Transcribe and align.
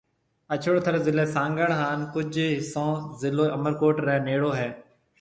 اڇڙو 0.53 0.77
ٿر 0.85 0.95
ضلع 1.05 1.25
سانگھڙ 1.35 1.69
ھان 1.79 1.99
ڪجھ 2.13 2.39
حصو 2.57 2.87
ضلع 3.21 3.45
عمرڪوٽ 3.57 3.95
رَي 4.07 4.17
نيݪو 4.27 4.51
ھيََََ 4.59 4.69